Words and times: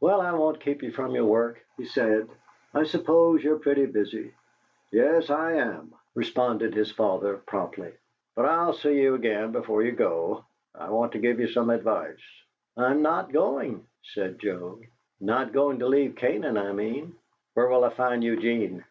"Well, 0.00 0.22
I 0.22 0.32
won't 0.32 0.62
keep 0.62 0.82
you 0.82 0.90
from 0.90 1.14
your 1.14 1.26
work," 1.26 1.60
he 1.76 1.84
said. 1.84 2.30
"I 2.72 2.84
suppose 2.84 3.44
you're 3.44 3.58
pretty 3.58 3.84
busy" 3.84 4.32
"Yes, 4.90 5.28
I 5.28 5.52
am," 5.52 5.92
responded 6.14 6.72
his 6.72 6.90
father, 6.90 7.36
promptly. 7.36 7.92
"But 8.34 8.46
I'll 8.46 8.72
see 8.72 8.98
you 9.02 9.14
again 9.14 9.52
before 9.52 9.82
you 9.82 9.92
go. 9.92 10.46
I 10.74 10.88
want 10.88 11.12
to 11.12 11.18
give 11.18 11.40
you 11.40 11.46
some 11.46 11.68
advice." 11.68 12.24
"I'm 12.74 13.02
not 13.02 13.32
going," 13.34 13.86
said 14.02 14.38
Joe. 14.38 14.80
"Not 15.20 15.52
going 15.52 15.80
to 15.80 15.88
leave 15.88 16.16
Canaan, 16.16 16.56
I 16.56 16.72
mean. 16.72 17.16
Where 17.52 17.68
will 17.68 17.84
I 17.84 17.90
find 17.90 18.24
Eugene?" 18.24 18.82